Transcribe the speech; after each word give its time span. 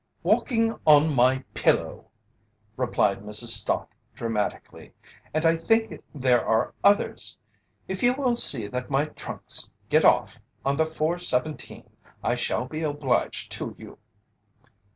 "Walking 0.23 0.73
on 0.87 1.13
my 1.13 1.43
pillow!" 1.53 2.07
replied 2.75 3.19
Mrs. 3.19 3.49
Stott, 3.49 3.87
dramatically. 4.15 4.93
"And 5.31 5.45
I 5.45 5.55
think 5.55 6.01
there 6.15 6.43
are 6.43 6.73
others! 6.83 7.37
If 7.87 8.01
you 8.01 8.15
will 8.15 8.35
see 8.35 8.65
that 8.65 8.89
my 8.89 9.05
trunks 9.05 9.69
get 9.89 10.03
off 10.03 10.39
on 10.65 10.75
the 10.77 10.85
4:17 10.85 11.85
I 12.23 12.33
shall 12.33 12.65
be 12.65 12.81
obliged 12.81 13.51
to 13.51 13.75
you." 13.77 13.99